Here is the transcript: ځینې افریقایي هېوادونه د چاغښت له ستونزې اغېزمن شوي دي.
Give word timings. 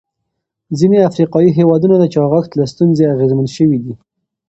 ځینې 0.79 0.97
افریقایي 1.09 1.51
هېوادونه 1.57 1.95
د 1.99 2.05
چاغښت 2.13 2.51
له 2.59 2.65
ستونزې 2.73 3.11
اغېزمن 3.13 3.47
شوي 3.55 3.77
دي. 3.83 3.93